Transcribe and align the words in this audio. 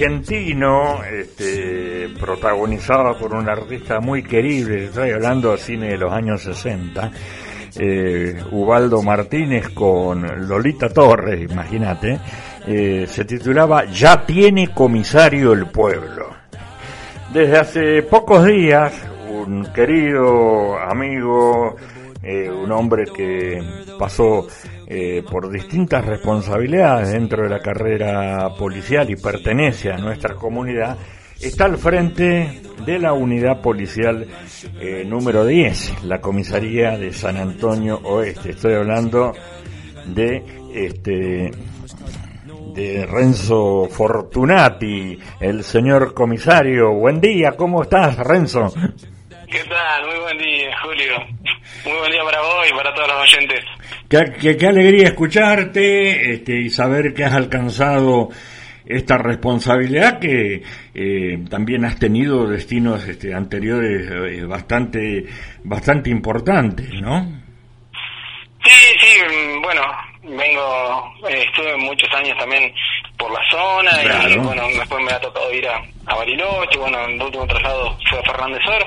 Argentino, 0.00 1.02
este, 1.02 2.08
protagonizado 2.20 3.18
por 3.18 3.34
un 3.34 3.48
artista 3.48 3.98
muy 3.98 4.22
querible, 4.22 4.84
estoy 4.84 5.10
hablando 5.10 5.50
de 5.50 5.58
cine 5.58 5.88
de 5.88 5.98
los 5.98 6.12
años 6.12 6.40
60, 6.40 7.10
eh, 7.80 8.40
Ubaldo 8.52 9.02
Martínez 9.02 9.70
con 9.70 10.46
Lolita 10.46 10.88
Torres, 10.88 11.50
imagínate, 11.50 12.16
eh, 12.68 13.06
se 13.08 13.24
titulaba 13.24 13.86
Ya 13.86 14.24
tiene 14.24 14.72
comisario 14.72 15.52
el 15.52 15.66
pueblo. 15.66 16.28
Desde 17.32 17.58
hace 17.58 18.02
pocos 18.04 18.46
días, 18.46 18.92
un 19.28 19.66
querido 19.72 20.78
amigo, 20.78 21.74
eh, 22.22 22.50
un 22.50 22.70
hombre 22.72 23.04
que 23.14 23.62
pasó 23.98 24.46
eh, 24.86 25.22
por 25.30 25.50
distintas 25.50 26.04
responsabilidades 26.04 27.12
dentro 27.12 27.44
de 27.44 27.48
la 27.48 27.60
carrera 27.60 28.48
policial 28.58 29.08
y 29.10 29.16
pertenece 29.16 29.92
a 29.92 29.98
nuestra 29.98 30.34
comunidad, 30.34 30.96
está 31.40 31.66
al 31.66 31.78
frente 31.78 32.60
de 32.84 32.98
la 32.98 33.12
unidad 33.12 33.60
policial 33.60 34.26
eh, 34.80 35.04
número 35.06 35.46
10, 35.46 36.04
la 36.04 36.20
comisaría 36.20 36.96
de 36.96 37.12
San 37.12 37.36
Antonio 37.36 38.00
Oeste. 38.02 38.50
Estoy 38.50 38.74
hablando 38.74 39.32
de 40.06 40.42
este 40.74 41.50
de 42.74 43.06
Renzo 43.06 43.88
Fortunati, 43.90 45.18
el 45.40 45.64
señor 45.64 46.14
comisario. 46.14 46.92
Buen 46.94 47.20
día, 47.20 47.52
¿cómo 47.52 47.82
estás, 47.82 48.16
Renzo? 48.18 48.72
¿Qué 49.50 49.64
tal? 49.64 50.06
Muy 50.06 50.18
buen 50.20 50.38
día, 50.38 50.70
Julio. 50.82 51.37
Muy 51.84 51.96
buen 51.96 52.10
día 52.10 52.22
para 52.24 52.40
vos 52.40 52.66
y 52.68 52.72
para 52.72 52.94
todos 52.94 53.08
los 53.08 53.22
oyentes. 53.22 53.64
Qué, 54.08 54.56
qué, 54.56 54.66
alegría 54.66 55.08
escucharte 55.08 56.34
este, 56.34 56.60
y 56.60 56.70
saber 56.70 57.14
que 57.14 57.24
has 57.24 57.34
alcanzado 57.34 58.30
esta 58.84 59.18
responsabilidad 59.18 60.18
que 60.18 60.62
eh, 60.94 61.38
también 61.50 61.84
has 61.84 61.98
tenido 61.98 62.48
destinos 62.48 63.06
este, 63.06 63.34
anteriores 63.34 64.10
eh, 64.10 64.44
bastante 64.44 65.26
bastante 65.62 66.10
importantes, 66.10 66.88
¿no? 67.00 67.42
Sí, 68.64 68.98
sí, 69.00 69.18
mm, 69.28 69.62
bueno, 69.62 69.82
vengo, 70.22 71.14
eh, 71.28 71.44
estuve 71.46 71.76
muchos 71.76 72.08
años 72.14 72.36
también 72.38 72.72
por 73.18 73.30
la 73.30 73.40
zona 73.50 73.90
y 74.28 74.38
bueno, 74.38 74.66
después 74.68 75.04
me 75.04 75.12
ha 75.12 75.20
tocado 75.20 75.52
ir 75.52 75.66
a, 75.68 75.82
a 76.06 76.16
Bariloche, 76.16 76.78
bueno, 76.78 76.98
el 77.06 77.20
último 77.20 77.46
traslado 77.46 77.96
fue 78.08 78.18
a 78.18 78.22
Fernández 78.22 78.60
Oro. 78.66 78.86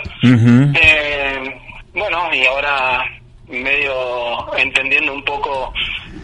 eh, 0.76 1.61
bueno, 1.94 2.34
y 2.34 2.45
ahora 2.45 3.03
medio 3.47 4.56
entendiendo 4.58 5.14
un 5.14 5.23
poco 5.23 5.73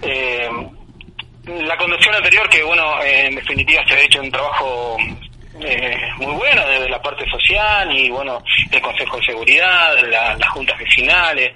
eh, 0.01 0.49
la 1.45 1.77
conducción 1.77 2.15
anterior 2.15 2.47
que 2.49 2.63
bueno, 2.63 3.01
en 3.03 3.35
definitiva 3.35 3.83
se 3.87 3.95
ha 3.95 4.01
hecho 4.01 4.21
un 4.21 4.31
trabajo 4.31 4.97
eh, 5.61 5.97
muy 6.17 6.33
bueno 6.33 6.65
desde 6.67 6.89
la 6.89 7.01
parte 7.01 7.25
social 7.29 7.91
y 7.91 8.09
bueno, 8.09 8.41
el 8.71 8.81
Consejo 8.81 9.17
de 9.17 9.25
Seguridad, 9.25 9.97
las 10.07 10.49
juntas 10.49 10.77
vecinales 10.77 11.51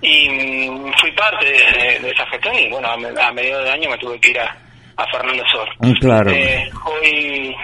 y 0.00 0.28
mm, 0.28 0.92
fui 1.00 1.12
parte 1.12 1.46
de, 1.46 2.10
esa 2.10 2.26
gestión 2.26 2.54
y 2.58 2.68
bueno, 2.68 2.88
a, 2.88 3.32
mediados 3.32 3.64
de 3.64 3.70
año 3.70 3.90
me 3.90 3.98
tuve 3.98 4.20
que 4.20 4.30
ir 4.30 4.40
a, 4.40 4.56
a 4.96 5.06
Fernando 5.10 5.44
Sor. 5.52 5.68
Mm, 5.80 5.92
claro. 6.00 6.30
Eh, 6.30 6.70
hoy 6.84 7.56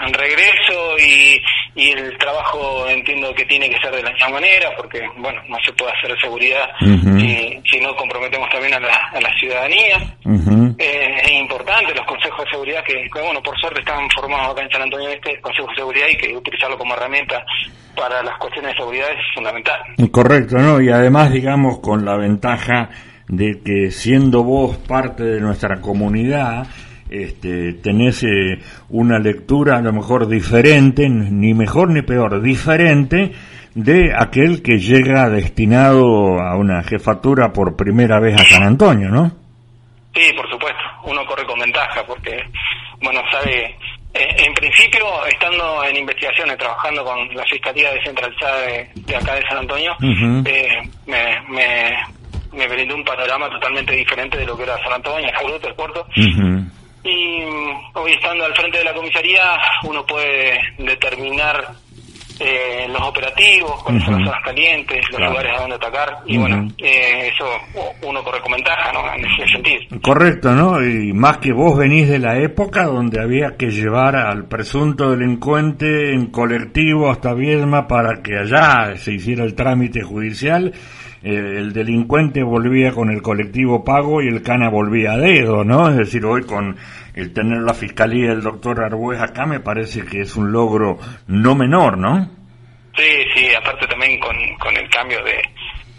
en 0.00 0.14
regreso 0.14 0.98
y, 0.98 1.42
y 1.74 1.90
el 1.90 2.18
trabajo 2.18 2.86
entiendo 2.88 3.32
que 3.34 3.44
tiene 3.44 3.70
que 3.70 3.78
ser 3.80 3.94
de 3.94 4.02
la 4.02 4.10
misma 4.10 4.30
manera 4.30 4.70
porque 4.76 5.00
bueno 5.18 5.40
no 5.48 5.56
se 5.64 5.72
puede 5.72 5.92
hacer 5.92 6.18
seguridad 6.20 6.68
si, 6.80 7.60
si, 7.70 7.80
no 7.80 7.94
comprometemos 7.96 8.48
también 8.50 8.74
a 8.74 8.80
la, 8.80 8.96
a 9.12 9.20
la 9.20 9.32
ciudadanía. 9.38 9.98
Eh, 10.78 11.16
es 11.22 11.32
importante 11.32 11.94
los 11.94 12.06
consejos 12.06 12.44
de 12.44 12.50
seguridad 12.50 12.84
que, 12.84 13.08
bueno 13.20 13.42
por 13.42 13.58
suerte 13.60 13.80
están 13.80 14.08
formados 14.10 14.52
acá 14.52 14.62
en 14.62 14.70
San 14.70 14.82
Antonio 14.82 15.08
Este. 15.10 15.40
Consejos 15.40 15.70
de 15.70 15.76
seguridad 15.76 16.06
y 16.10 16.16
que 16.16 16.36
utilizarlo 16.36 16.76
como 16.76 16.94
herramienta 16.94 17.44
para 17.94 18.22
las 18.22 18.36
cuestiones 18.38 18.72
de 18.72 18.76
seguridad 18.78 19.08
es 19.10 19.34
fundamental. 19.34 19.80
Correcto 20.10 20.58
no 20.58 20.80
y 20.80 20.90
además 20.90 21.32
digamos 21.32 21.78
con 21.80 22.04
la 22.04 22.16
ventaja 22.16 22.90
de 23.28 23.60
que 23.64 23.90
siendo 23.92 24.42
vos 24.42 24.76
parte 24.76 25.22
de 25.22 25.40
nuestra 25.40 25.80
comunidad 25.80 26.66
este, 27.10 27.74
tenés 27.74 28.22
eh, 28.22 28.58
una 28.90 29.18
lectura 29.18 29.78
a 29.78 29.82
lo 29.82 29.92
mejor 29.92 30.28
diferente, 30.28 31.08
ni 31.08 31.52
mejor 31.54 31.90
ni 31.90 32.02
peor, 32.02 32.40
diferente 32.40 33.32
de 33.74 34.12
aquel 34.16 34.62
que 34.62 34.78
llega 34.78 35.28
destinado 35.28 36.40
a 36.40 36.56
una 36.56 36.82
jefatura 36.82 37.52
por 37.52 37.76
primera 37.76 38.20
vez 38.20 38.40
a 38.40 38.44
San 38.44 38.62
Antonio, 38.62 39.08
¿no? 39.08 39.30
Sí, 40.14 40.32
por 40.34 40.48
supuesto, 40.50 40.80
uno 41.04 41.24
corre 41.24 41.44
con 41.46 41.58
ventaja 41.58 42.04
porque, 42.04 42.36
bueno, 43.00 43.20
sabe, 43.30 43.76
eh, 44.12 44.36
en 44.44 44.54
principio, 44.54 45.06
estando 45.26 45.84
en 45.84 45.96
investigaciones, 45.96 46.58
trabajando 46.58 47.04
con 47.04 47.28
la 47.34 47.44
Fiscalía 47.44 47.92
Descentralizada 47.92 48.60
de, 48.62 48.88
de 48.94 49.16
acá 49.16 49.34
de 49.34 49.42
San 49.48 49.58
Antonio, 49.58 49.96
eh, 50.00 50.78
me, 51.06 51.40
me, 51.48 51.90
me, 52.52 52.68
brindó 52.68 52.96
un 52.96 53.04
panorama 53.04 53.48
totalmente 53.50 53.94
diferente 53.94 54.36
de 54.36 54.46
lo 54.46 54.56
que 54.56 54.64
era 54.64 54.82
San 54.82 54.94
Antonio, 54.94 55.28
el 55.28 55.74
puerto. 55.74 56.06
Y 57.02 57.42
hoy 57.94 58.12
estando 58.12 58.44
al 58.44 58.54
frente 58.54 58.78
de 58.78 58.84
la 58.84 58.94
comisaría, 58.94 59.56
uno 59.84 60.04
puede 60.04 60.60
determinar 60.78 61.74
eh, 62.42 62.88
los 62.88 63.02
operativos, 63.02 63.82
cuáles 63.82 64.02
son 64.02 64.14
las 64.14 64.24
zonas 64.24 64.42
calientes, 64.42 65.04
los 65.10 65.20
lugares 65.28 65.52
a 65.54 65.60
donde 65.60 65.76
atacar, 65.76 66.08
y 66.24 66.38
bueno, 66.38 66.68
eh, 66.78 67.30
eso 67.34 67.44
uno 68.02 68.24
corre 68.24 68.40
con 68.40 68.52
ventaja, 68.52 68.90
¿no? 68.92 69.12
En 69.12 69.26
ese 69.26 69.52
sentido. 69.52 70.00
Correcto, 70.00 70.52
¿no? 70.52 70.82
Y 70.82 71.12
más 71.12 71.36
que 71.36 71.52
vos 71.52 71.76
venís 71.76 72.08
de 72.08 72.18
la 72.18 72.38
época 72.38 72.84
donde 72.84 73.20
había 73.20 73.56
que 73.58 73.70
llevar 73.70 74.16
al 74.16 74.46
presunto 74.46 75.10
delincuente 75.10 76.14
en 76.14 76.30
colectivo 76.30 77.10
hasta 77.10 77.34
Viedma 77.34 77.86
para 77.86 78.22
que 78.22 78.38
allá 78.38 78.96
se 78.96 79.12
hiciera 79.12 79.44
el 79.44 79.54
trámite 79.54 80.02
judicial. 80.02 80.72
Eh, 81.22 81.34
el 81.58 81.72
delincuente 81.72 82.42
volvía 82.42 82.92
con 82.92 83.10
el 83.10 83.20
colectivo 83.20 83.84
pago 83.84 84.22
y 84.22 84.28
el 84.28 84.42
cana 84.42 84.70
volvía 84.70 85.12
a 85.12 85.18
dedo, 85.18 85.64
¿no? 85.64 85.88
Es 85.88 85.96
decir, 85.96 86.24
hoy 86.24 86.44
con 86.44 86.76
el 87.14 87.32
tener 87.32 87.60
la 87.62 87.74
fiscalía 87.74 88.30
del 88.30 88.42
doctor 88.42 88.82
Arbuez 88.82 89.20
acá 89.20 89.44
me 89.44 89.60
parece 89.60 90.04
que 90.06 90.20
es 90.20 90.36
un 90.36 90.52
logro 90.52 90.98
no 91.26 91.54
menor, 91.54 91.98
¿no? 91.98 92.30
Sí, 92.96 93.24
sí, 93.34 93.54
aparte 93.54 93.86
también 93.86 94.18
con, 94.18 94.34
con 94.58 94.76
el 94.76 94.88
cambio 94.88 95.22
de, 95.24 95.42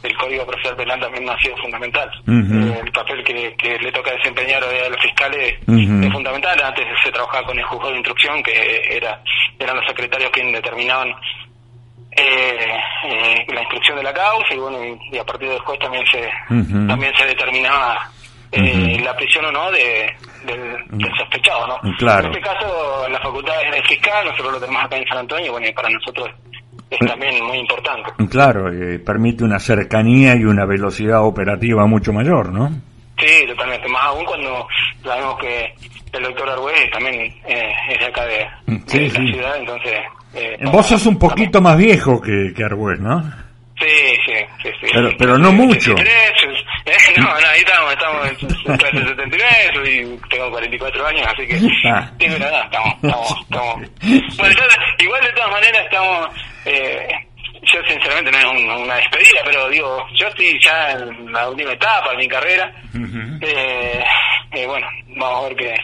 del 0.01 0.17
Código 0.17 0.45
Procesal 0.45 0.75
Penal 0.75 0.99
también 0.99 1.29
ha 1.29 1.39
sido 1.39 1.55
fundamental. 1.57 2.09
Eh, 2.27 2.81
el 2.83 2.91
papel 2.91 3.23
que, 3.23 3.55
que, 3.55 3.77
le 3.77 3.91
toca 3.91 4.11
desempeñar 4.11 4.63
a 4.63 4.89
los 4.89 5.01
fiscales 5.01 5.55
es 5.67 6.13
fundamental. 6.13 6.61
Antes 6.63 6.85
se 7.03 7.11
trabajaba 7.11 7.45
con 7.45 7.57
el 7.57 7.65
juzgado 7.65 7.91
de 7.91 7.97
instrucción, 7.97 8.41
que 8.43 8.81
era 8.89 9.21
eran 9.59 9.75
los 9.75 9.85
secretarios 9.85 10.31
quienes 10.31 10.53
determinaban 10.53 11.13
eh, 12.11 12.77
eh, 13.05 13.45
la 13.53 13.61
instrucción 13.61 13.97
de 13.97 14.03
la 14.03 14.13
causa 14.13 14.53
y 14.53 14.57
bueno 14.57 14.79
y, 15.11 15.17
a 15.17 15.23
partir 15.23 15.47
del 15.49 15.59
juez 15.59 15.79
también 15.79 16.03
se 16.11 16.29
también 16.49 17.13
se 17.17 17.25
determinaba 17.25 18.09
eh, 18.51 18.99
la 19.01 19.15
prisión 19.15 19.45
o 19.45 19.51
no 19.51 19.71
de, 19.71 20.13
del, 20.45 21.17
sospechado 21.17 21.67
no 21.67 21.97
claro. 21.97 22.27
en 22.27 22.33
este 22.33 22.41
caso 22.41 23.07
la 23.07 23.19
facultad 23.19 23.55
es 23.63 23.71
del 23.71 23.87
fiscal 23.87 24.25
nosotros 24.25 24.53
lo 24.53 24.59
tenemos 24.59 24.83
acá 24.83 24.97
en 24.97 25.07
San 25.07 25.19
Antonio 25.19 25.51
bueno 25.53 25.67
y 25.67 25.71
para 25.71 25.89
nosotros 25.89 26.29
es 26.89 26.99
también 27.07 27.41
muy 27.45 27.57
importante. 27.57 28.11
Claro 28.29 28.69
eh, 28.69 28.99
permite 28.99 29.45
una 29.45 29.59
cercanía 29.59 30.35
y 30.35 30.43
una 30.43 30.65
velocidad 30.65 31.25
operativa 31.25 31.85
mucho 31.85 32.11
mayor 32.11 32.51
no 32.51 32.69
sí 33.17 33.47
totalmente. 33.47 33.87
Más 33.87 34.03
aún 34.03 34.25
cuando 34.25 34.67
sabemos 35.01 35.39
que 35.39 35.73
el 36.11 36.23
doctor 36.23 36.49
Arguez 36.49 36.91
también 36.91 37.15
eh, 37.47 37.71
es 37.89 37.99
de 37.99 38.05
acá 38.05 38.25
de, 38.25 38.45
la 38.65 39.31
ciudad 39.31 39.57
entonces 39.57 39.99
eh, 40.33 40.57
Vos 40.71 40.85
sos 40.85 41.05
un 41.05 41.17
poquito 41.19 41.61
más 41.61 41.77
viejo 41.77 42.21
que, 42.21 42.53
que 42.55 42.63
Arbuez, 42.63 42.99
¿no? 42.99 43.21
Sí, 43.79 43.87
sí, 44.25 44.33
sí. 44.61 44.69
sí. 44.79 44.87
Pero, 44.93 45.09
pero 45.17 45.37
no 45.37 45.51
mucho. 45.51 45.95
Eh, 45.97 46.31
no, 47.17 47.23
no, 47.23 47.47
ahí 47.47 47.59
estamos, 47.59 47.93
estamos 47.93 48.27
en 48.27 48.77
clase 48.77 48.97
79 48.97 49.91
y 49.91 50.29
tengo 50.29 50.51
44 50.51 51.07
años, 51.07 51.27
así 51.27 51.47
que 51.47 51.59
ah. 51.87 52.11
tengo 52.17 52.35
edad, 52.35 52.65
estamos, 52.65 52.93
estamos, 52.95 53.41
estamos. 53.41 54.37
Bueno, 54.37 54.55
yo, 54.55 55.03
igual 55.03 55.23
de 55.23 55.31
todas 55.33 55.51
maneras 55.51 55.83
estamos, 55.83 56.29
eh, 56.65 57.07
yo 57.63 57.79
sinceramente 57.87 58.31
no 58.31 58.37
es 58.37 58.81
una 58.83 58.95
despedida, 58.95 59.41
pero 59.45 59.69
digo, 59.69 60.07
yo 60.15 60.27
estoy 60.27 60.59
ya 60.63 60.91
en 60.91 61.31
la 61.31 61.49
última 61.49 61.73
etapa 61.73 62.11
de 62.11 62.17
mi 62.17 62.27
carrera, 62.27 62.71
eh, 63.41 64.03
eh, 64.53 64.67
bueno, 64.67 64.87
vamos 65.15 65.45
a 65.45 65.47
ver 65.49 65.57
qué 65.57 65.75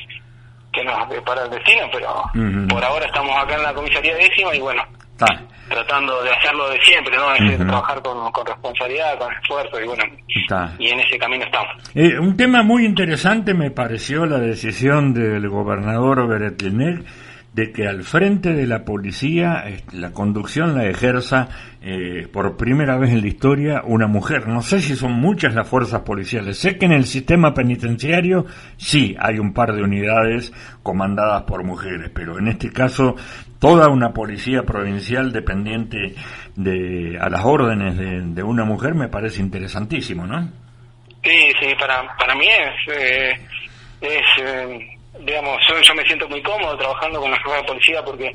que 0.78 0.84
nos 0.84 1.10
depara 1.10 1.44
el 1.44 1.50
destino, 1.50 1.84
pero 1.92 2.24
por 2.70 2.84
ahora 2.84 3.06
estamos 3.06 3.36
acá 3.36 3.56
en 3.56 3.64
la 3.64 3.74
comisaría 3.74 4.16
décima 4.16 4.56
y 4.56 4.60
bueno, 4.60 4.84
tratando 5.70 6.24
de 6.24 6.30
hacerlo 6.32 6.70
de 6.70 6.80
siempre, 6.82 7.16
¿no? 7.18 7.34
Es 7.34 7.58
trabajar 7.58 8.02
con, 8.02 8.32
con, 8.32 8.46
responsabilidad, 8.46 9.18
con 9.18 9.34
esfuerzo 9.34 9.82
y 9.82 9.88
bueno, 9.88 10.04
y 10.80 10.88
en 10.90 11.00
ese 11.00 11.18
camino 11.18 11.44
estamos. 11.46 11.74
Eh, 11.96 12.20
un 12.20 12.38
tema 12.38 12.64
muy 12.64 12.86
interesante 12.86 13.54
me 13.54 13.72
pareció 13.72 14.26
la 14.26 14.40
decisión 14.40 15.14
del 15.14 15.50
gobernador 15.50 16.28
Beretlinek 16.28 17.06
de 17.54 17.72
que 17.72 17.88
al 17.88 18.04
frente 18.04 18.54
de 18.54 18.68
la 18.68 18.86
policía 18.86 19.64
la 19.92 20.12
conducción 20.12 20.76
la 20.76 20.86
ejerza 20.86 21.50
eh, 21.82 22.28
por 22.32 22.56
primera 22.56 22.98
vez 22.98 23.12
en 23.12 23.22
la 23.22 23.28
historia 23.28 23.82
una 23.84 24.08
mujer. 24.08 24.48
No 24.48 24.62
sé 24.62 24.80
si 24.80 24.96
son 24.96 25.14
muchas 25.14 25.56
las 25.56 25.68
fuerzas 25.68 26.02
policiales. 26.02 26.60
Sé 26.60 26.78
que 26.78 26.86
en 26.86 26.92
el 26.92 27.06
sistema 27.06 27.54
penitenciario 27.54 28.46
sí 28.78 29.16
hay 29.20 29.40
un 29.40 29.54
par 29.54 29.74
de 29.74 29.82
unidades 29.82 30.54
comandadas 30.84 31.44
por 31.44 31.64
mujeres, 31.64 32.12
pero 32.14 32.38
en 32.38 32.48
este 32.48 32.72
caso 32.72 33.16
toda 33.60 33.90
una 33.90 34.14
policía 34.14 34.64
provincial 34.64 35.32
dependiente 35.32 36.14
de 36.56 37.18
a 37.20 37.30
las 37.30 37.44
órdenes 37.44 37.98
de, 38.36 38.44
una 38.44 38.66
mujer 38.66 38.94
me 38.94 39.08
parece 39.08 39.42
interesantísimo, 39.42 40.28
¿no? 40.28 40.52
Sí, 41.24 41.52
sí, 41.60 41.68
para, 41.80 42.16
para 42.18 42.36
mí 42.36 42.46
es... 42.46 42.96
Eh, 42.96 43.32
es 44.00 44.26
eh, 44.44 44.97
digamos, 45.20 45.62
yo, 45.68 45.96
me 45.96 46.06
siento 46.06 46.28
muy 46.30 46.42
cómodo 46.42 46.78
trabajando 46.78 47.20
con 47.20 47.32
la 47.32 47.38
jefa 47.38 47.58
de 47.58 47.64
policía 47.64 48.04
porque 48.04 48.32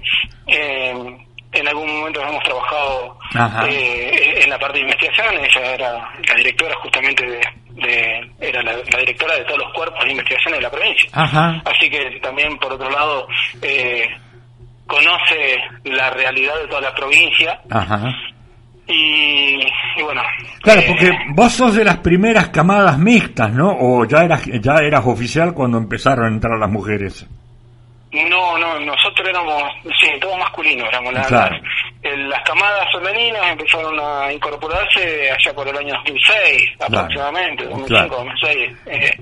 eh, 0.46 0.94
en 1.52 1.68
algún 1.68 1.98
momento 1.98 2.20
hemos 2.22 2.42
trabajado 2.42 3.18
eh, 3.68 4.40
en 4.42 4.50
la 4.50 4.58
parte 4.58 4.78
de 4.78 4.84
investigación, 4.84 5.34
ella 5.36 5.74
era 5.74 5.92
la 6.28 6.34
directora 6.34 6.74
justamente 6.76 7.26
de, 7.26 8.30
era 8.40 8.62
la, 8.62 8.76
directora 8.98 9.34
de 9.34 9.44
todos 9.44 9.58
los 9.58 9.72
cuerpos 9.72 10.04
de 10.04 10.10
investigación 10.12 10.54
de 10.54 10.60
la 10.60 10.70
provincia. 10.70 11.10
Así 11.64 11.90
que 11.90 12.18
también, 12.22 12.56
por 12.58 12.72
otro 12.72 12.90
lado, 12.90 13.26
eh, 13.60 14.08
conoce 14.86 15.58
la 15.84 16.10
realidad 16.10 16.54
de 16.60 16.68
toda 16.68 16.80
la 16.80 16.94
provincia. 16.94 17.60
Y, 18.86 19.64
bueno. 20.02 20.22
Claro, 20.62 20.80
eh, 20.80 20.84
porque 20.88 21.10
vos 21.34 21.52
sos 21.52 21.74
de 21.74 21.84
las 21.84 21.98
primeras 21.98 22.48
camadas 22.48 22.98
mixtas, 22.98 23.52
¿no? 23.52 23.76
¿O 23.78 24.04
ya 24.04 24.24
eras, 24.24 24.44
ya 24.46 24.76
eras 24.76 25.04
oficial 25.06 25.54
cuando 25.54 25.78
empezaron 25.78 26.26
a 26.26 26.28
entrar 26.28 26.58
las 26.58 26.70
mujeres? 26.70 27.26
No, 28.12 28.58
no, 28.58 28.78
nosotros 28.80 29.26
éramos, 29.26 29.62
sí, 29.98 30.08
todos 30.20 30.38
masculinos 30.38 30.86
éramos. 30.88 31.14
Las, 31.14 31.30
las, 31.30 32.42
camadas 32.44 32.86
femeninas 32.92 33.52
empezaron 33.52 33.98
a 33.98 34.30
incorporarse 34.30 35.30
allá 35.30 35.54
por 35.54 35.66
el 35.66 35.76
año 35.78 35.94
2006, 36.04 36.70
aproximadamente, 36.80 37.64
2005, 37.64 38.16
2006. 38.16 38.72
Eh, 38.86 39.16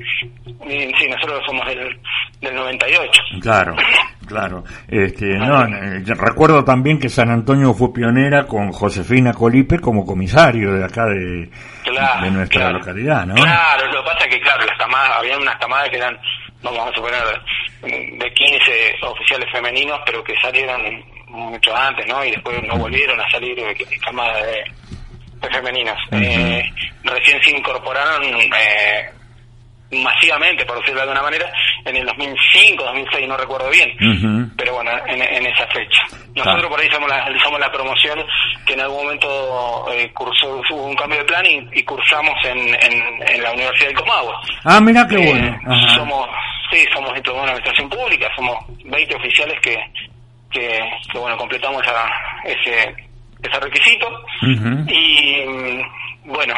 sí, 0.98 1.08
nosotros 1.08 1.40
somos 1.46 1.66
del, 1.68 2.00
del 2.40 2.54
98. 2.54 3.22
Claro. 3.40 3.76
Claro, 4.30 4.62
este, 4.86 5.36
no, 5.38 5.64
eh, 5.64 6.04
recuerdo 6.06 6.62
también 6.62 7.00
que 7.00 7.08
San 7.08 7.30
Antonio 7.30 7.74
fue 7.74 7.92
pionera 7.92 8.46
con 8.46 8.70
Josefina 8.70 9.32
Colipe 9.32 9.80
como 9.80 10.06
comisario 10.06 10.72
de 10.72 10.84
acá 10.84 11.06
de, 11.06 11.50
de 12.22 12.30
nuestra 12.30 12.70
localidad, 12.70 13.26
¿no? 13.26 13.34
Claro, 13.34 13.86
lo 13.86 14.04
que 14.04 14.08
pasa 14.08 14.26
es 14.26 14.36
que, 14.36 14.40
claro, 14.40 14.64
las 14.64 14.78
camadas, 14.78 15.18
había 15.18 15.36
unas 15.36 15.56
camadas 15.56 15.88
que 15.88 15.96
eran, 15.96 16.16
vamos 16.62 16.90
a 16.90 16.94
suponer, 16.94 17.22
de 17.82 18.32
15 18.34 18.94
oficiales 19.02 19.48
femeninos, 19.52 19.98
pero 20.04 20.22
que 20.22 20.34
salieron 20.40 21.04
mucho 21.28 21.74
antes, 21.74 22.06
¿no? 22.06 22.24
Y 22.24 22.30
después 22.32 22.62
no 22.64 22.76
volvieron 22.76 23.20
a 23.20 23.30
salir 23.30 23.56
de 23.56 23.74
camadas 24.04 24.46
de, 24.46 25.48
femeninas. 25.50 25.98
eh, 26.12 26.62
recién 27.04 27.42
se 27.42 27.50
incorporaron 27.50 28.22
eh, 28.24 29.10
masivamente, 29.90 30.64
por 30.64 30.78
decirlo 30.78 31.00
de 31.00 31.02
alguna 31.02 31.22
manera, 31.22 31.52
en 31.84 31.96
el 31.96 32.06
2005, 32.06 32.84
2006, 32.84 33.28
no 33.28 33.36
recuerdo 33.36 33.70
bien, 33.70 34.52
pero 34.56 34.74
bueno, 34.74 34.90
en, 35.06 35.46
esa 35.46 35.66
fecha. 35.68 36.02
Nosotros 36.34 36.66
por 36.68 36.80
ahí 36.80 36.86
hicimos 36.86 37.08
la, 37.08 37.28
la 37.58 37.72
promoción 37.72 38.24
que 38.64 38.74
en 38.74 38.80
algún 38.80 39.04
momento 39.04 39.86
eh, 39.92 40.10
cursó, 40.12 40.62
hubo 40.70 40.86
un 40.86 40.94
cambio 40.94 41.18
de 41.18 41.24
plan 41.24 41.44
y, 41.46 41.82
cursamos 41.82 42.34
en, 42.44 42.58
en, 42.58 43.42
la 43.42 43.52
Universidad 43.52 43.88
del 43.88 43.96
Comagua. 43.96 44.40
Ah, 44.64 44.80
mira 44.80 45.06
qué 45.08 45.16
bueno. 45.16 45.48
Eh, 45.48 45.88
somos, 45.94 46.28
sí, 46.70 46.86
somos 46.92 47.12
diplomados 47.14 47.50
en 47.50 47.56
administración 47.56 47.90
pública, 47.90 48.28
somos 48.36 48.56
20 48.84 49.14
oficiales 49.16 49.58
que, 49.60 49.76
que, 50.50 50.80
bueno, 51.14 51.36
completamos 51.36 51.82
ese, 52.44 52.94
ese 53.42 53.60
requisito 53.60 54.06
y 54.42 55.44
mm, 55.46 56.30
bueno, 56.32 56.54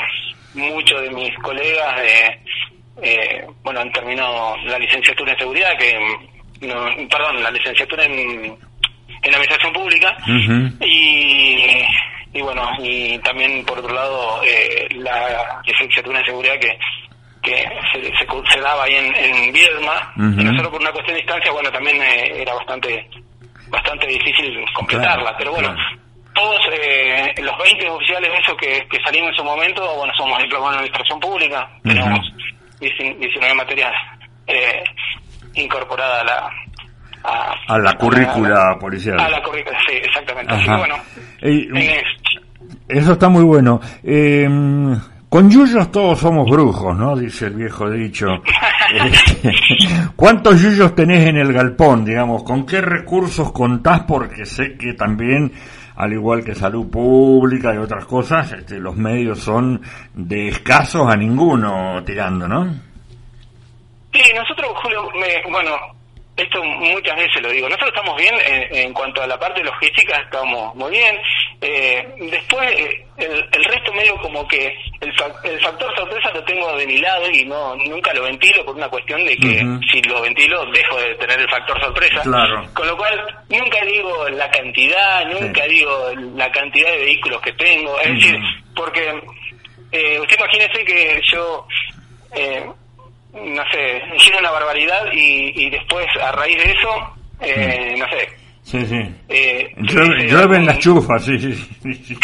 muchos 0.55 1.01
de 1.03 1.11
mis 1.11 1.35
colegas 1.39 1.97
de 1.97 2.42
eh, 3.03 3.47
bueno, 3.63 3.81
han 3.81 3.93
terminado 3.93 4.57
la 4.65 4.79
licenciatura 4.79 5.33
en 5.33 5.39
seguridad, 5.39 5.71
que, 5.79 5.99
no, 6.67 7.09
perdón, 7.09 7.43
la 7.43 7.51
licenciatura 7.51 8.05
en, 8.05 8.13
en 8.15 9.35
administración 9.35 9.73
pública, 9.73 10.17
y, 10.81 11.85
y 12.35 12.41
bueno, 12.41 12.69
y 12.81 13.19
también 13.19 13.65
por 13.65 13.79
otro 13.79 13.95
lado 13.95 14.41
eh, 14.45 14.89
la 14.97 15.61
licenciatura 15.67 16.21
en 16.21 16.27
seguridad 16.27 16.59
que 16.61 16.79
que 17.43 17.57
se, 17.93 18.53
se, 18.53 18.61
daba 18.61 18.85
ahí 18.85 18.95
en, 18.95 19.15
en 19.17 19.53
Viedma, 19.53 20.13
y 20.17 20.45
no 20.45 20.57
solo 20.57 20.71
por 20.71 20.81
una 20.81 20.93
cuestión 20.93 21.17
de 21.17 21.23
distancia, 21.23 21.51
bueno, 21.51 21.73
también 21.73 22.01
eh, 22.01 22.43
era 22.43 22.55
bastante 22.55 23.05
bastante 23.69 24.07
difícil 24.07 24.65
completarla, 24.75 25.35
pero 25.37 25.53
bueno, 25.53 25.75
todos 26.35 26.61
eh, 26.71 27.35
los 27.43 27.59
20 27.59 27.89
oficiales 27.89 28.31
eso 28.43 28.57
que, 28.57 28.87
que 28.89 29.03
salimos 29.03 29.31
en 29.31 29.37
su 29.37 29.45
momento, 29.45 29.97
bueno, 29.97 30.13
somos 30.17 30.39
diplomados 30.43 30.75
en 30.75 30.79
administración 30.81 31.21
pública, 31.21 31.69
tenemos 31.83 32.32
19 32.83 33.55
materias 33.55 33.93
eh, 34.47 34.83
incorporadas 35.55 36.21
a 36.21 36.25
la 36.25 36.51
a, 37.69 37.79
la 37.79 37.93
currícula 37.95 38.77
policial. 38.81 39.19
A 39.21 39.29
la 39.29 39.41
currícula, 39.43 39.79
sí, 39.89 39.95
exactamente. 39.95 40.53
Así 40.53 40.69
bueno, 40.69 40.97
eso 42.89 43.13
está 43.13 43.29
muy 43.29 43.45
bueno. 43.45 43.81
Eh, 44.03 44.49
con 45.29 45.51
yuyos 45.51 45.91
todos 45.91 46.19
somos 46.19 46.51
brujos, 46.51 46.97
¿no? 46.97 47.17
Dice 47.17 47.47
el 47.47 47.55
viejo 47.55 47.91
dicho. 47.91 48.27
Este, 48.93 49.51
¿Cuántos 50.15 50.61
yuyos 50.61 50.95
tenés 50.95 51.27
en 51.27 51.39
el 51.39 51.51
galpón, 51.51 52.05
digamos? 52.05 52.43
¿Con 52.43 52.67
qué 52.67 52.83
recursos 52.83 53.51
contás? 53.51 54.03
Porque 54.03 54.45
sé 54.45 54.77
que 54.77 54.93
también 54.93 55.51
al 55.97 56.13
igual 56.13 56.45
que 56.45 56.55
salud 56.55 56.91
pública 56.91 57.75
y 57.75 57.79
otras 57.79 58.05
cosas, 58.07 58.53
este, 58.53 58.79
los 58.79 58.97
medios 58.97 59.41
son 59.41 59.81
de 60.15 60.49
escasos 60.49 61.09
a 61.09 61.17
ninguno 61.17 62.03
tirando, 62.05 62.49
¿no? 62.49 62.73
Sí, 64.13 64.23
nosotros, 64.35 64.73
Julio, 64.83 65.09
bueno, 65.51 65.77
esto 66.37 66.63
muchas 66.65 67.17
veces 67.17 67.43
lo 67.43 67.51
digo, 67.51 67.69
nosotros 67.69 67.93
estamos 67.95 68.17
bien 68.17 68.35
en, 68.71 68.93
cuanto 68.93 69.23
a 69.23 69.27
la 69.27 69.39
parte 69.39 69.63
logística, 69.63 70.17
estamos 70.17 70.75
muy 70.75 70.91
bien. 70.91 71.17
Eh, 71.61 72.15
después, 72.31 72.71
eh, 72.73 73.07
el, 73.19 73.65
resto 73.65 73.93
medio 73.93 74.17
como 74.17 74.47
que 74.49 74.75
el, 75.03 75.53
el, 75.53 75.61
factor 75.61 75.97
sorpresa 75.97 76.31
lo 76.33 76.45
tengo 76.45 76.77
de 76.77 76.87
mi 76.87 76.99
lado 76.99 77.29
y 77.31 77.45
no 77.45 77.75
nunca 77.77 78.15
lo 78.15 78.23
ventilo 78.23 78.65
por 78.65 78.77
una 78.77 78.89
cuestión 78.89 79.25
de 79.25 79.37
que 79.37 79.67
si 79.91 80.01
lo 80.03 80.23
ventilo 80.23 80.65
dejo 80.73 80.97
de 80.99 81.15
tener 81.17 81.41
el 81.41 81.51
factor 81.51 81.81
sorpresa. 81.81 82.23
Con 82.73 82.87
lo 82.87 82.97
cual, 82.97 83.21
nunca 83.51 83.85
digo 83.85 84.29
la 84.31 84.51
cantidad, 84.51 85.27
nunca 85.27 85.67
digo 85.67 86.11
la 86.37 86.51
cantidad 86.51 86.91
de 86.93 86.99
vehículos 86.99 87.41
que 87.43 87.53
tengo. 87.55 88.01
Es 88.01 88.15
decir, 88.15 88.39
porque 88.75 89.23
eh, 89.91 90.21
usted 90.21 90.37
imagínese 90.39 90.85
que 90.85 91.21
yo... 91.33 91.67
Eh, 92.35 92.65
no 93.35 93.63
sé, 93.73 94.03
hicieron 94.15 94.41
una 94.41 94.51
barbaridad 94.51 95.07
y, 95.11 95.65
y 95.65 95.71
después 95.71 96.07
a 96.23 96.33
raíz 96.33 96.57
de 96.59 96.71
eso, 96.71 97.15
eh, 97.41 97.95
no 97.99 98.07
sé. 98.09 98.29
Sí, 98.63 98.87
sí. 98.87 99.01
Eh, 99.29 99.75
llueven 100.29 100.67
las 100.67 100.79
chufas, 100.79 101.25
sí, 101.25 101.39
sí. 101.39 101.69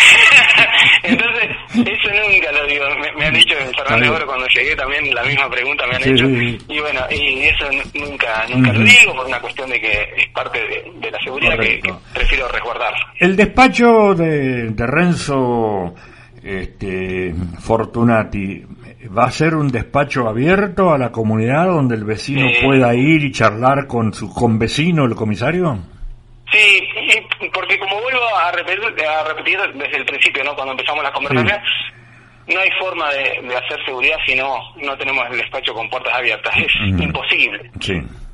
Entonces, 1.03 1.49
eso 1.75 2.09
nunca 2.09 2.53
lo 2.53 2.67
digo. 2.67 2.85
Me, 3.17 3.27
han 3.27 3.35
dicho 3.35 3.55
en 3.59 3.73
Fernando 3.75 4.15
Oro 4.15 4.27
cuando 4.27 4.47
llegué 4.49 4.77
también 4.77 5.15
la 5.15 5.23
misma 5.23 5.49
pregunta 5.51 5.87
me 5.87 5.97
han 5.97 6.03
hecho. 6.03 6.27
Y 6.27 6.81
bueno, 6.81 7.01
y 7.11 7.43
eso 7.43 7.67
nunca 7.95 8.47
nunca 8.49 8.73
lo 8.73 8.81
digo 8.81 9.15
por 9.15 9.27
una 9.27 9.41
cuestión 9.41 9.71
de 9.71 9.81
que 9.81 10.09
es 10.17 10.29
parte 10.35 10.59
de, 10.59 11.11
la 11.11 11.19
seguridad 11.25 11.59
que, 11.59 11.81
prefiero 12.13 12.49
resguardar. 12.49 12.95
El 13.19 13.37
despacho 13.37 14.15
de, 14.15 14.71
de 14.71 14.87
Renzo 14.87 15.95
este, 16.43 17.35
Fortunati 17.61 18.65
va 19.17 19.25
a 19.25 19.31
ser 19.31 19.55
un 19.55 19.69
despacho 19.69 20.29
abierto 20.29 20.93
a 20.93 20.99
la 20.99 21.11
comunidad 21.11 21.67
donde 21.67 21.95
el 21.95 22.05
vecino 22.05 22.47
pueda 22.63 22.95
ir 22.95 23.25
y 23.25 23.33
charlar 23.33 23.87
con 23.87 24.13
su 24.13 24.33
con 24.33 24.59
vecino, 24.59 25.05
el 25.05 25.15
comisario? 25.15 25.79
Sí, 26.51 26.88
porque 27.53 27.79
como 27.79 28.01
vuelvo 28.01 28.37
a 28.37 28.53
repetir, 28.53 28.81
a 29.05 29.25
repetir 29.25 29.59
desde 29.75 29.97
el 29.97 30.05
principio, 30.05 30.45
¿no? 30.45 30.55
cuando 30.55 30.73
empezamos 30.73 31.03
la 31.03 31.13
conversación, 31.13 31.61
no 32.49 32.61
hay 32.61 32.71
forma 32.81 33.11
de, 33.13 33.57
hacer 33.57 33.85
seguridad 33.85 34.17
si 34.27 34.35
no, 34.35 34.59
no 34.77 34.97
tenemos 34.97 35.25
el 35.31 35.39
despacho 35.39 35.75
con 35.75 35.89
puertas 35.91 36.15
abiertas. 36.15 36.55
Es 36.57 36.75
imposible. 36.77 37.71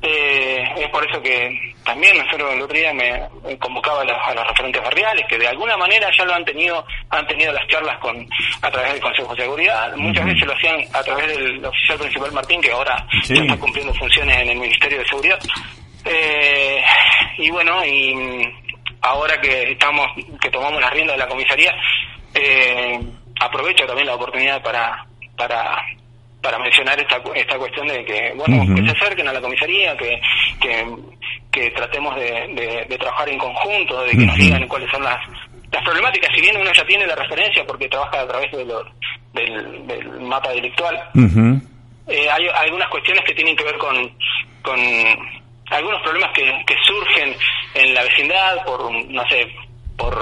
Eh, 0.01 0.63
es 0.77 0.89
por 0.89 1.03
eso 1.09 1.21
que 1.21 1.73
también 1.83 2.15
nosotros 2.17 2.53
el 2.53 2.61
otro 2.61 2.77
día 2.77 2.93
me 2.93 3.57
convocaba 3.57 4.01
a 4.01 4.33
los, 4.33 4.47
referentes 4.47 4.81
barriales 4.83 5.25
que 5.27 5.37
de 5.37 5.47
alguna 5.47 5.75
manera 5.77 6.09
ya 6.15 6.25
lo 6.25 6.35
han 6.35 6.45
tenido 6.45 6.85
han 7.09 7.25
tenido 7.25 7.51
las 7.51 7.67
charlas 7.67 7.97
con 7.99 8.15
a 8.61 8.69
través 8.69 8.93
del 8.93 9.01
Consejo 9.01 9.33
de 9.35 9.41
Seguridad. 9.41 9.95
Muchas 9.95 10.25
veces 10.25 10.45
lo 10.45 10.53
hacían 10.53 10.75
a 10.93 11.03
través 11.03 11.27
del 11.27 11.65
oficial 11.65 11.97
principal 11.97 12.31
Martín, 12.31 12.61
que 12.61 12.71
ahora 12.71 13.07
está 13.27 13.57
cumpliendo 13.57 13.93
funciones 13.95 14.37
en 14.37 14.49
el 14.49 14.57
Ministerio 14.57 14.99
de 14.99 15.07
Seguridad. 15.07 15.39
Eh, 16.05 16.83
y 17.39 17.49
bueno, 17.49 17.83
y 17.83 18.13
ahora 19.05 19.39
que 19.39 19.71
estamos, 19.71 20.07
que 20.41 20.49
tomamos 20.49 20.81
la 20.81 20.89
rienda 20.89 21.13
de 21.13 21.19
la 21.19 21.27
comisaría, 21.27 21.71
eh, 22.33 22.99
aprovecho 23.39 23.85
también 23.85 24.07
la 24.07 24.15
oportunidad 24.15 24.61
para, 24.61 25.05
para, 25.37 25.77
para 26.41 26.59
mencionar 26.59 26.99
esta, 26.99 27.21
esta 27.35 27.57
cuestión 27.57 27.87
de 27.87 28.03
que, 28.03 28.33
bueno, 28.35 28.75
que 28.75 28.83
se 28.83 28.97
acerquen 28.97 29.27
a 29.27 29.33
la 29.33 29.41
comisaría, 29.41 29.95
que, 29.95 30.19
que, 31.51 31.71
tratemos 31.71 32.15
de, 32.15 32.85
de, 32.89 32.97
trabajar 32.97 33.29
en 33.29 33.37
conjunto, 33.37 34.01
de 34.03 34.11
que 34.11 34.25
nos 34.25 34.35
digan 34.35 34.67
cuáles 34.67 34.89
son 34.91 35.03
las, 35.03 35.17
las 35.71 35.83
problemáticas, 35.83 36.29
si 36.35 36.41
bien 36.41 36.57
uno 36.57 36.71
ya 36.73 36.85
tiene 36.85 37.07
la 37.07 37.15
referencia 37.15 37.63
porque 37.65 37.87
trabaja 37.87 38.21
a 38.21 38.27
través 38.27 38.51
de 38.51 38.65
del, 39.33 39.87
del 39.87 40.21
mapa 40.21 40.49
delictual, 40.51 40.95
eh, 42.07 42.27
hay 42.29 42.47
algunas 42.67 42.89
cuestiones 42.89 43.23
que 43.25 43.33
tienen 43.33 43.55
que 43.55 43.63
ver 43.63 43.77
con, 43.77 43.95
con 44.61 44.79
algunos 45.71 46.01
problemas 46.01 46.31
que, 46.33 46.43
que 46.65 46.75
surgen 46.85 47.35
en 47.75 47.93
la 47.93 48.03
vecindad 48.03 48.63
por, 48.65 48.91
no 48.91 49.27
sé, 49.27 49.47
por, 49.97 50.13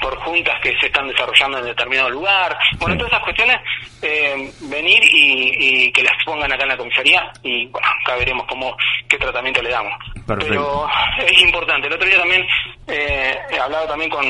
por 0.00 0.16
juntas 0.18 0.54
que 0.62 0.76
se 0.80 0.86
están 0.86 1.08
desarrollando 1.08 1.58
en 1.58 1.64
determinado 1.66 2.10
lugar. 2.10 2.56
Bueno, 2.78 2.96
todas 2.96 3.12
esas 3.12 3.24
cuestiones, 3.24 3.56
eh, 4.02 4.50
venir 4.62 5.00
y, 5.02 5.90
que 5.92 6.02
las 6.02 6.12
pongan 6.24 6.52
acá 6.52 6.64
en 6.64 6.68
la 6.68 6.76
comisaría 6.76 7.32
y 7.42 7.66
bueno, 7.66 7.86
acá 8.02 8.16
veremos 8.16 8.46
cómo, 8.46 8.76
qué 9.08 9.16
tratamiento 9.16 9.62
le 9.62 9.70
damos. 9.70 9.92
Pero 10.26 10.88
es 11.26 11.40
importante. 11.40 11.88
El 11.88 11.94
otro 11.94 12.06
día 12.06 12.18
también 12.18 12.46
eh, 12.86 13.36
he 13.50 13.58
hablado 13.58 13.86
también 13.86 14.10
con, 14.10 14.26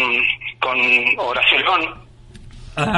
con 0.60 0.78
Horacio 1.18 1.58
León, 1.58 2.08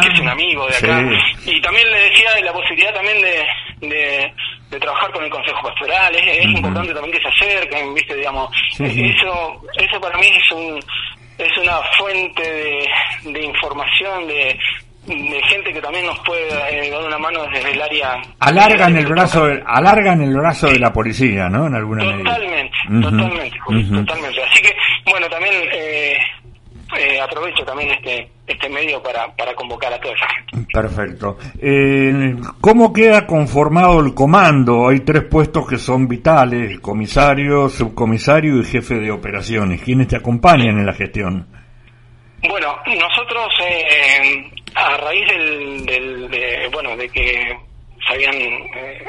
que 0.02 0.08
es 0.12 0.20
un 0.20 0.28
amigo 0.28 0.66
de 0.66 0.76
acá, 0.76 1.02
y 1.46 1.60
también 1.60 1.90
le 1.90 2.10
decía 2.10 2.34
de 2.34 2.42
la 2.42 2.52
posibilidad 2.52 2.92
también 2.92 3.22
de, 3.22 3.88
de, 3.88 4.34
trabajar 4.78 5.10
con 5.12 5.24
el 5.24 5.30
Consejo 5.30 5.62
Pastoral, 5.62 6.14
es, 6.14 6.44
importante 6.44 6.94
también 6.94 7.16
que 7.16 7.22
se 7.22 7.28
acerquen, 7.28 7.94
viste, 7.94 8.14
digamos, 8.14 8.50
eso 8.78 9.62
eso 9.76 10.00
para 10.00 10.16
mí 10.18 10.26
es 10.26 10.52
un 10.52 10.80
es 11.38 11.58
una 11.58 11.78
fuente 11.96 12.42
de, 12.42 13.32
de 13.32 13.44
información, 13.44 14.26
de, 14.28 14.58
de 15.06 15.42
gente 15.48 15.72
que 15.72 15.80
también 15.80 16.04
nos 16.06 16.18
puede 16.20 16.46
eh, 16.70 16.90
dar 16.90 17.02
una 17.02 17.18
mano 17.18 17.46
desde 17.52 17.72
el 17.72 17.80
área 17.80 18.20
alargan 18.38 18.96
el 18.96 19.06
brazo 19.06 19.48
alargan 19.66 20.20
el 20.20 20.36
brazo 20.36 20.68
de 20.68 20.78
la 20.78 20.92
policía 20.92 21.48
no 21.48 21.66
en 21.66 21.74
alguna 21.74 22.04
totalmente 22.04 22.76
totalmente 23.00 23.58
totalmente. 23.66 24.42
Así 24.44 24.62
que 24.62 24.74
bueno 25.06 25.26
también 25.28 25.54
eh, 25.72 26.18
eh, 26.98 27.20
aprovecho 27.20 27.64
también 27.64 27.90
este 27.90 28.30
este 28.46 28.68
medio 28.68 29.00
para, 29.02 29.32
para 29.36 29.54
convocar 29.54 29.92
a 29.92 30.00
toda 30.00 30.14
esa 30.14 30.26
gente. 30.28 30.66
Perfecto. 30.72 31.38
Eh, 31.60 32.34
¿Cómo 32.60 32.92
queda 32.92 33.26
conformado 33.26 34.00
el 34.00 34.12
comando? 34.12 34.88
Hay 34.88 35.00
tres 35.00 35.24
puestos 35.24 35.68
que 35.68 35.78
son 35.78 36.08
vitales, 36.08 36.80
comisario, 36.80 37.68
subcomisario 37.68 38.60
y 38.60 38.64
jefe 38.64 38.96
de 38.96 39.10
operaciones. 39.10 39.82
¿Quiénes 39.82 40.08
te 40.08 40.16
acompañan 40.16 40.78
en 40.78 40.86
la 40.86 40.92
gestión? 40.92 41.46
Bueno, 42.48 42.74
nosotros 42.86 43.48
eh, 43.64 44.50
a 44.74 44.96
raíz 44.96 45.28
del, 45.28 46.30
de, 46.30 46.68
bueno, 46.72 46.96
de 46.96 47.08
que 47.08 47.56
se 48.06 48.14
habían 48.14 48.34
eh, 48.34 49.04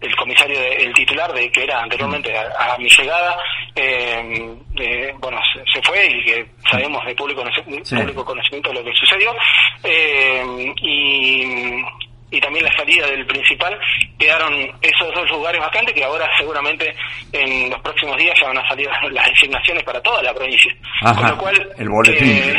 el 0.00 0.16
comisario, 0.16 0.60
el 0.60 0.92
titular 0.94 1.32
de 1.32 1.50
que 1.50 1.64
era 1.64 1.82
anteriormente 1.82 2.32
a, 2.36 2.76
mi 2.78 2.88
llegada, 2.88 3.36
eh, 3.74 5.14
bueno, 5.18 5.38
se, 5.72 5.82
fue 5.82 6.06
y 6.06 6.24
que 6.24 6.46
sabemos 6.70 7.04
de 7.04 7.14
público, 7.14 7.42
público 7.42 8.24
conocimiento 8.24 8.70
de 8.70 8.74
lo 8.76 8.84
que 8.84 8.92
sucedió. 8.94 9.34
Eh, 9.82 10.72
y, 10.82 11.82
y 12.30 12.40
también 12.40 12.64
la 12.64 12.76
salida 12.76 13.06
del 13.06 13.26
principal, 13.26 13.78
quedaron 14.18 14.52
esos 14.82 15.14
dos 15.14 15.30
lugares 15.30 15.60
vacantes 15.60 15.94
que 15.94 16.04
ahora 16.04 16.28
seguramente 16.38 16.94
en 17.32 17.70
los 17.70 17.80
próximos 17.80 18.16
días 18.18 18.34
ya 18.40 18.48
van 18.48 18.58
a 18.58 18.68
salir 18.68 18.88
las 19.10 19.26
designaciones 19.30 19.82
para 19.82 20.00
toda 20.02 20.22
la 20.22 20.34
provincia. 20.34 20.72
Con 21.02 21.28
lo 21.28 21.38
cual, 21.38 21.68
el 21.78 21.88
boletín. 21.88 22.28
Eh, 22.28 22.56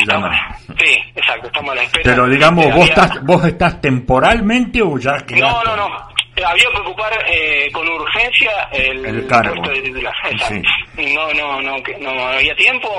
sí, 0.79 0.97
exacto, 1.15 1.47
estamos 1.47 1.71
a 1.71 1.75
la 1.75 1.83
espera. 1.83 2.03
Pero 2.03 2.27
digamos, 2.27 2.65
vos, 2.73 2.89
estás, 2.89 3.23
vos 3.23 3.45
estás 3.45 3.79
temporalmente 3.79 4.81
o 4.81 4.97
ya 4.97 5.17
que 5.25 5.35
No, 5.35 5.63
no, 5.63 5.75
no 5.75 6.18
había 6.45 6.69
que 6.71 6.81
ocupar 6.81 7.11
eh, 7.27 7.69
con 7.71 7.87
urgencia 7.87 8.51
el, 8.71 9.25
puesto 9.25 9.71
de 9.71 9.81
titular. 9.81 10.13
No, 10.97 11.33
no, 11.33 11.61
no, 11.61 11.77
no 11.99 12.27
había 12.27 12.55
tiempo. 12.55 12.89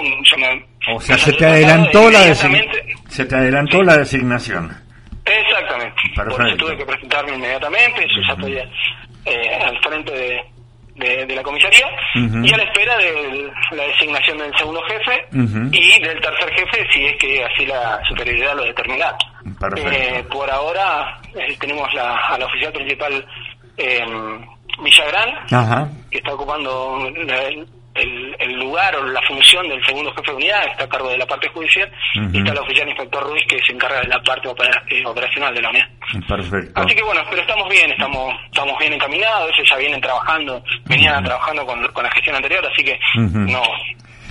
o 0.92 1.00
sea, 1.00 1.18
se 1.18 1.32
te 1.32 1.47
adelantó 1.47 2.11
la 2.11 2.35
se 2.35 3.25
te 3.25 3.37
adelantó 3.37 3.82
la 3.82 3.99
designación. 3.99 4.70
Exactamente. 5.25 5.97
Por 6.14 6.49
eso 6.49 6.56
tuve 6.56 6.76
que 6.76 6.85
presentarme 6.85 7.35
inmediatamente. 7.35 8.06
Yo 8.09 8.23
ya 8.26 8.35
estoy 8.35 8.59
eh, 9.26 9.54
al 9.62 9.78
frente 9.80 10.12
de, 10.12 11.26
de, 11.26 11.35
la 11.35 11.42
comisaría 11.42 11.87
y 12.14 12.52
a 12.52 12.56
la 12.56 12.62
espera 12.64 12.97
de 12.97 13.50
la 13.73 13.85
designación 13.85 14.38
del 14.38 14.56
segundo 14.56 14.82
jefe 14.82 15.25
y 15.32 16.02
del 16.02 16.20
tercer 16.20 16.50
jefe 16.54 16.87
si 16.92 17.04
es 17.06 17.16
que 17.18 17.44
así 17.44 17.66
la 17.66 18.00
superioridad 18.09 18.56
lo 18.56 18.64
determina. 18.64 19.14
Eh, 19.76 20.25
por 20.30 20.50
ahora 20.50 21.20
eh, 21.34 21.56
tenemos 21.60 21.92
la, 21.94 22.16
a 22.16 22.38
la 22.38 22.46
oficial 22.46 22.72
principal 22.72 23.25
en 23.76 24.46
Villagrán, 24.82 25.96
que 26.10 26.18
está 26.18 26.34
ocupando 26.34 27.06
el, 27.94 28.37
el, 28.38 28.52
lugar 28.58 28.94
o 28.96 29.04
la 29.04 29.20
función 29.22 29.68
del 29.68 29.84
segundo 29.84 30.12
jefe 30.14 30.30
de 30.30 30.37
unidad, 30.37 30.66
está 30.70 30.84
a 30.84 30.88
cargo 30.88 31.08
de 31.08 31.18
la 31.18 31.26
parte 31.26 31.49
judicial, 31.49 31.90
y 32.14 32.38
está 32.38 32.52
el 32.52 32.58
oficial 32.58 32.88
inspector 32.88 33.22
Ruiz 33.25 33.44
que 33.49 33.60
se 33.66 33.72
encarga 33.72 34.00
de 34.00 34.08
la 34.08 34.20
parte 34.22 34.49
eh, 34.88 35.04
operacional 35.06 35.54
de 35.54 35.62
la 35.62 35.70
unidad. 35.70 35.88
Perfecto. 36.28 36.80
Así 36.80 36.94
que 36.94 37.02
bueno, 37.02 37.20
pero 37.28 37.42
estamos 37.42 37.68
bien, 37.68 37.90
estamos 37.90 38.34
estamos 38.46 38.78
bien 38.78 38.92
encaminados, 38.92 39.50
ellos 39.54 39.68
ya 39.68 39.76
vienen 39.76 40.00
trabajando, 40.00 40.62
venían 40.84 41.25
trabajando 41.25 41.66
con, 41.66 41.87
con, 41.88 42.04
la 42.04 42.10
gestión 42.12 42.37
anterior, 42.37 42.64
así 42.66 42.84
que 42.84 42.99
no 43.16 43.62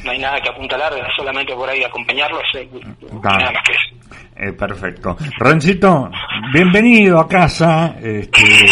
no 0.04 0.12
hay 0.12 0.20
nada 0.20 0.40
que 0.40 0.50
apuntalar, 0.50 0.94
solamente 1.16 1.54
por 1.54 1.70
ahí 1.70 1.84
acompañarlos, 1.84 2.44
eh, 2.56 2.70
nada 3.22 3.52
más 3.52 3.64
que 3.64 3.74
eso. 3.74 3.89
Eh, 4.40 4.54
perfecto. 4.54 5.18
Rencito, 5.38 6.10
bienvenido 6.54 7.20
a 7.20 7.28
casa. 7.28 7.98
Este, 8.02 8.68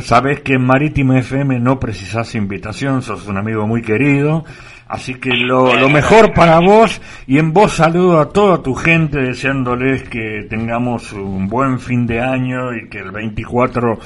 sabes 0.00 0.40
que 0.40 0.54
en 0.54 0.66
Marítimo 0.66 1.14
FM 1.14 1.60
no 1.60 1.78
precisas 1.78 2.34
invitación, 2.34 3.00
sos 3.00 3.28
un 3.28 3.38
amigo 3.38 3.64
muy 3.64 3.80
querido. 3.80 4.44
Así 4.88 5.14
que 5.14 5.30
lo, 5.30 5.72
lo, 5.76 5.88
mejor 5.88 6.34
para 6.34 6.58
vos 6.58 7.00
y 7.28 7.38
en 7.38 7.52
vos 7.52 7.74
saludo 7.74 8.20
a 8.20 8.28
toda 8.30 8.60
tu 8.60 8.74
gente 8.74 9.18
deseándoles 9.18 10.02
que 10.08 10.46
tengamos 10.50 11.12
un 11.12 11.48
buen 11.48 11.78
fin 11.78 12.06
de 12.06 12.20
año 12.20 12.74
y 12.74 12.88
que 12.88 12.98
el 12.98 13.12
24 13.12 13.98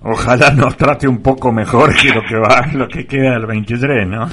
ojalá 0.00 0.50
nos 0.50 0.76
trate 0.78 1.06
un 1.06 1.18
poco 1.18 1.52
mejor 1.52 1.94
que 1.94 2.08
lo 2.08 2.22
que 2.22 2.36
va, 2.36 2.66
lo 2.72 2.88
que 2.88 3.06
queda 3.06 3.32
del 3.32 3.46
23, 3.46 4.08
¿no? 4.08 4.28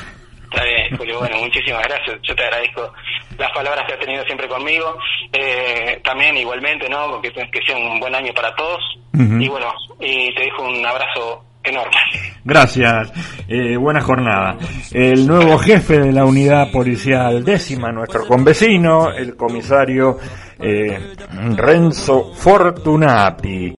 Bien, 0.84 0.98
Julio. 0.98 1.20
Bueno, 1.20 1.38
muchísimas 1.38 1.84
gracias. 1.88 2.20
Yo 2.24 2.36
te 2.36 2.44
agradezco 2.44 2.94
las 3.38 3.52
palabras 3.52 3.86
que 3.88 3.94
has 3.94 4.00
tenido 4.00 4.24
siempre 4.26 4.48
conmigo. 4.48 4.98
Eh, 5.32 6.00
también, 6.04 6.36
igualmente, 6.38 6.90
¿no? 6.90 7.22
Que, 7.22 7.32
que 7.32 7.66
sea 7.66 7.78
un 7.78 8.00
buen 8.00 8.14
año 8.14 8.34
para 8.34 8.54
todos. 8.56 8.82
Y 9.14 9.48
bueno, 9.48 9.72
y 10.00 10.34
te 10.34 10.46
dejo 10.46 10.64
un 10.64 10.84
abrazo 10.86 11.44
enorme. 11.64 11.96
Gracias. 12.44 13.14
Eh, 13.48 13.78
buena 13.78 14.02
jornada. 14.02 14.58
El 14.92 15.28
nuevo 15.28 15.58
jefe 15.60 16.00
de 16.00 16.12
la 16.12 16.26
unidad 16.26 16.72
policial 16.72 17.44
décima, 17.44 17.92
nuestro 17.92 18.26
convecino, 18.26 19.12
el 19.12 19.36
comisario 19.36 20.18
eh, 20.60 21.14
Renzo 21.56 22.34
Fortunati. 22.34 23.72